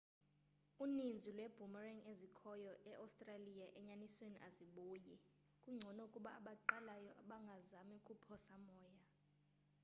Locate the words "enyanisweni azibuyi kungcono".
3.79-5.99